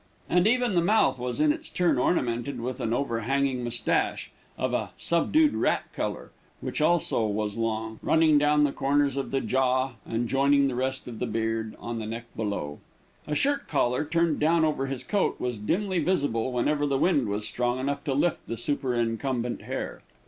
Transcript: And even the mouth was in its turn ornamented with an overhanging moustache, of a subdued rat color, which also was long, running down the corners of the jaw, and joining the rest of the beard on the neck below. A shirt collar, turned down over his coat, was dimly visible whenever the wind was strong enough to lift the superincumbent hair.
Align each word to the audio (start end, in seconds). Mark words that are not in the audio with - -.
And 0.27 0.47
even 0.47 0.73
the 0.73 0.81
mouth 0.81 1.19
was 1.19 1.39
in 1.39 1.51
its 1.53 1.69
turn 1.69 1.99
ornamented 1.99 2.59
with 2.59 2.79
an 2.79 2.91
overhanging 2.91 3.63
moustache, 3.63 4.31
of 4.57 4.73
a 4.73 4.89
subdued 4.97 5.53
rat 5.53 5.93
color, 5.93 6.31
which 6.59 6.81
also 6.81 7.27
was 7.27 7.55
long, 7.55 7.99
running 8.01 8.39
down 8.39 8.63
the 8.63 8.71
corners 8.71 9.15
of 9.15 9.29
the 9.29 9.41
jaw, 9.41 9.91
and 10.03 10.27
joining 10.27 10.67
the 10.67 10.73
rest 10.73 11.07
of 11.07 11.19
the 11.19 11.27
beard 11.27 11.75
on 11.79 11.99
the 11.99 12.07
neck 12.07 12.25
below. 12.35 12.79
A 13.27 13.35
shirt 13.35 13.67
collar, 13.67 14.03
turned 14.03 14.39
down 14.39 14.65
over 14.65 14.87
his 14.87 15.03
coat, 15.03 15.39
was 15.39 15.59
dimly 15.59 15.99
visible 15.99 16.51
whenever 16.51 16.87
the 16.87 16.97
wind 16.97 17.27
was 17.29 17.47
strong 17.47 17.77
enough 17.77 18.03
to 18.05 18.15
lift 18.15 18.47
the 18.47 18.57
superincumbent 18.57 19.61
hair. 19.61 20.01